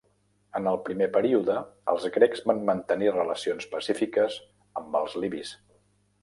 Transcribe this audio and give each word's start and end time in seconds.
En 0.59 0.67
el 0.69 0.77
primer 0.85 1.07
període, 1.17 1.57
els 1.93 2.07
grecs 2.15 2.41
van 2.53 2.63
mantenir 2.71 3.13
relacions 3.19 3.69
pacífiques 3.75 4.39
amb 4.83 4.99
els 5.03 5.19
libis. 5.27 5.55